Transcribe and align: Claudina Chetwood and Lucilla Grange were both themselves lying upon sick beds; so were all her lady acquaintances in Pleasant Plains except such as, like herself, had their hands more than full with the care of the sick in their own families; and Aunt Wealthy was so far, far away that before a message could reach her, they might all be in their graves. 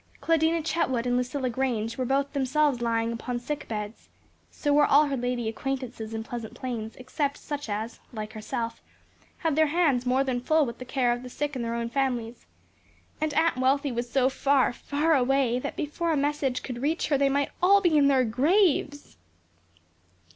Claudina 0.19 0.63
Chetwood 0.63 1.05
and 1.05 1.15
Lucilla 1.15 1.47
Grange 1.47 1.95
were 1.95 2.05
both 2.05 2.33
themselves 2.33 2.81
lying 2.81 3.11
upon 3.13 3.37
sick 3.37 3.67
beds; 3.67 4.09
so 4.49 4.73
were 4.73 4.83
all 4.87 5.05
her 5.05 5.15
lady 5.15 5.47
acquaintances 5.47 6.11
in 6.15 6.23
Pleasant 6.23 6.55
Plains 6.55 6.95
except 6.95 7.37
such 7.37 7.69
as, 7.69 7.99
like 8.11 8.33
herself, 8.33 8.81
had 9.37 9.55
their 9.55 9.67
hands 9.67 10.07
more 10.07 10.23
than 10.23 10.41
full 10.41 10.65
with 10.65 10.79
the 10.79 10.85
care 10.85 11.11
of 11.11 11.21
the 11.21 11.29
sick 11.29 11.55
in 11.55 11.61
their 11.61 11.75
own 11.75 11.87
families; 11.87 12.47
and 13.21 13.31
Aunt 13.35 13.57
Wealthy 13.57 13.91
was 13.91 14.09
so 14.09 14.27
far, 14.27 14.73
far 14.73 15.13
away 15.13 15.59
that 15.59 15.75
before 15.75 16.11
a 16.11 16.17
message 16.17 16.63
could 16.63 16.81
reach 16.81 17.09
her, 17.09 17.17
they 17.19 17.29
might 17.29 17.51
all 17.61 17.79
be 17.79 17.95
in 17.95 18.07
their 18.07 18.25
graves. 18.25 19.17